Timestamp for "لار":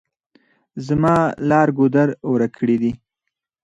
1.49-1.67